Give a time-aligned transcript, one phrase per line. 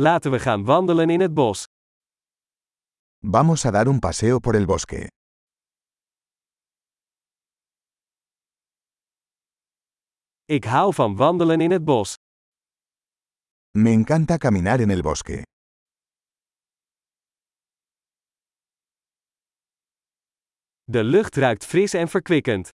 [0.00, 1.64] Laten we gaan wandelen in het bos.
[3.18, 5.06] Vamos a dar un paseo por el bosque.
[10.44, 12.14] Ik hou van wandelen in het bos.
[13.70, 15.42] Me encanta caminar en el bosque.
[20.84, 22.68] De lucht ruikt fris en verkwikkend.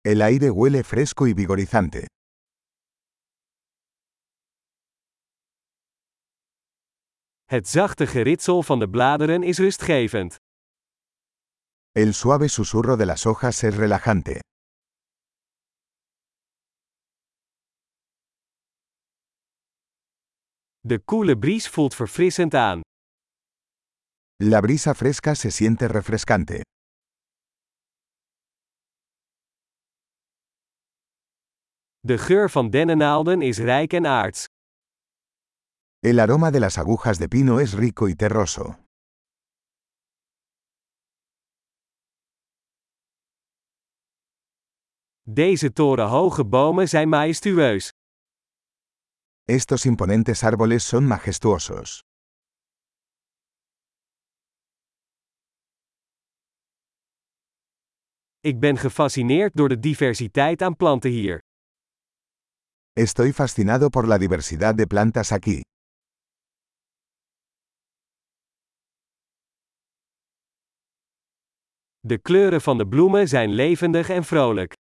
[0.00, 2.06] El aire huele fresco y vigorizante.
[7.46, 10.36] Het zachte geritsel van de bladeren is rustgevend.
[11.92, 14.40] El suave susurro de las hojas es relajante.
[20.80, 22.80] De koele bries voelt verfrissend aan.
[24.36, 26.60] La brisa fresca se siente refrescante.
[32.00, 34.46] De geur van dennennaalden is rijk en aards.
[36.10, 38.78] El aroma de las agujas de pino es rico y terroso.
[45.24, 47.90] Deze torenhoge bomen zijn majestueus.
[49.48, 52.00] Estos imponentes árboles son majestuosos.
[58.40, 61.38] Ik ben gefascineerd door de diversiteit aan planten hier.
[62.92, 65.60] Estoy fascinado por la diversidad de plantas aquí.
[72.06, 74.72] De kleuren van de bloemen zijn levendig en vrolijk.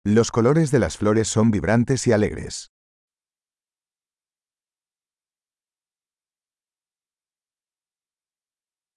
[0.00, 2.66] Los colores de las flores son vibrantes y alegres.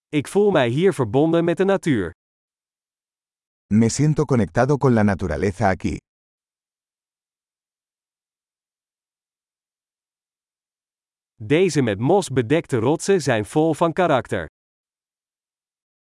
[0.09, 2.11] Ik voel mij hier verbonden met de natuur.
[3.73, 5.97] Me siento conectado con la naturaleza aquí.
[11.35, 14.47] Deze met mos bedekte rotsen zijn vol van karakter.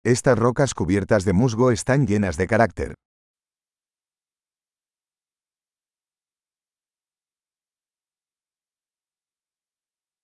[0.03, 2.95] Estas rocas cubiertas de musgo están llenas de carácter.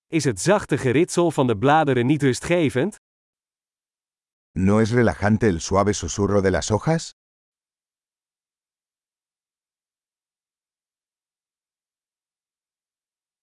[0.07, 2.97] Is het zachte geritsel van de bladeren niet rustgevend?
[4.53, 7.11] ¿No es relajante el suave susurro de las hojas?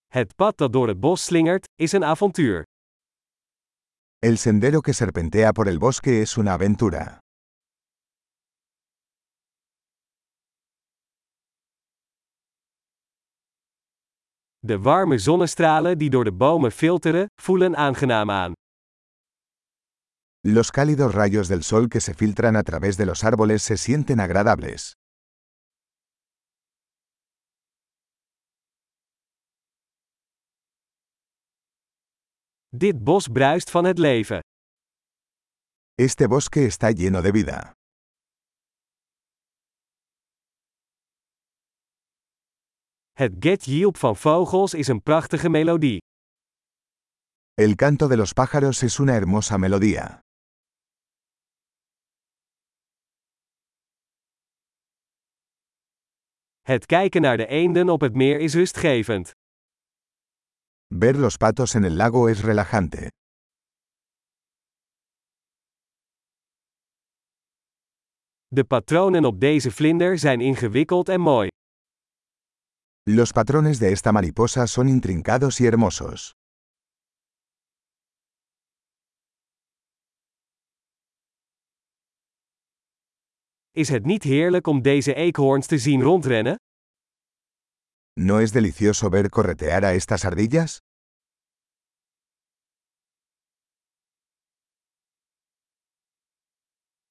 [0.08, 2.64] Het pad dat door het bos slingert, is een avontuur.
[4.24, 7.20] El sendero que serpentea por el bosque es una aventura.
[14.62, 18.54] De warme zonnestralen die door de bomen filteren, voelen aangenaam aan.
[20.46, 24.22] Los cálidos rayos del sol que se filtran a través de los árboles se sienten
[24.22, 24.94] agradables.
[32.76, 34.40] Dit bos bruist van het leven.
[35.94, 37.72] Este bosque está lleno de vida.
[43.12, 45.98] Het get van vogels is een prachtige melodie.
[47.54, 50.20] El canto de los pájaros es una hermosa melodía.
[56.62, 59.32] Het kijken naar de eenden op het meer is rustgevend.
[60.96, 63.10] Ver los patos en el lago es relajante.
[68.48, 71.48] De patronen op deze vlinder zijn ingewikkeld en mooi.
[73.10, 76.32] Los patrones de esta mariposa son intrincados y hermosos.
[83.72, 86.56] Is het niet heerlijk om deze eekhoorns te zien rondrennen?
[88.16, 90.82] ¿No es delicioso ver corretear a estas ardillas?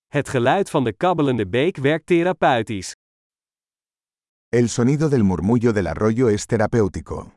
[0.07, 2.93] Het geluid van de kabbelende beek werkt therapeutisch.
[4.49, 7.33] El sonido del murmullo del arroyo es terapéutico.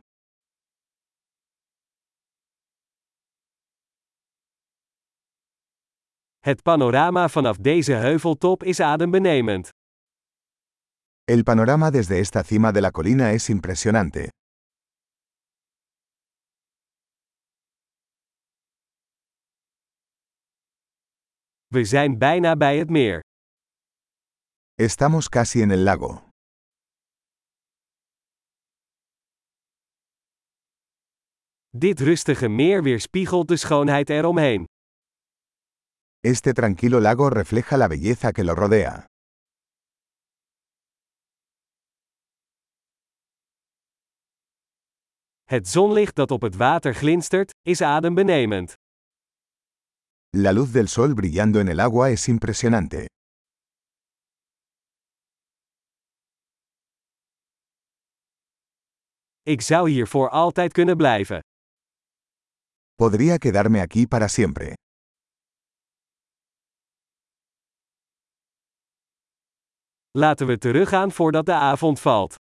[6.40, 9.70] Het panorama vanaf deze heuveltop is adembenemend.
[11.28, 14.30] El panorama desde esta cima de la colina es impresionante.
[21.68, 23.20] We zijn bijna bij het meer.
[24.76, 26.30] Estamos casi en el lago.
[31.70, 34.66] Dit rustige meer weerspiegelt de schoonheid eromheen.
[36.20, 39.06] Este tranquilo lago refleja la belleza que lo rodea.
[45.46, 48.74] Het zonlicht dat op het water glinstert, is adembenemend.
[50.30, 53.06] La luz del sol brillando en el agua es impresionante.
[59.42, 61.40] Ik zou hier voor altijd kunnen blijven.
[62.96, 64.74] Podría quedarme aquí para siempre.
[70.12, 72.36] Laten we teruggaan voordat de avond valt.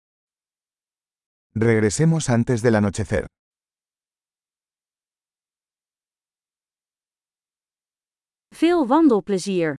[1.54, 3.26] Regresemos antes del anochecer.
[8.54, 9.74] Veel wandelplezier!